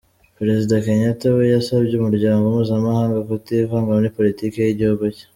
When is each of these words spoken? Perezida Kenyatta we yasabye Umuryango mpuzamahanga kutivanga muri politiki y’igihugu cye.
Perezida 0.37 0.81
Kenyatta 0.85 1.27
we 1.35 1.43
yasabye 1.55 1.93
Umuryango 1.95 2.43
mpuzamahanga 2.53 3.17
kutivanga 3.29 3.89
muri 3.97 4.13
politiki 4.17 4.55
y’igihugu 4.59 5.03
cye. 5.15 5.25